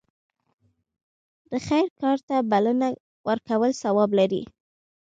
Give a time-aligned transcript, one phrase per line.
[1.49, 2.87] د خیر کار ته بلنه
[3.29, 4.43] ورکول ثواب لري.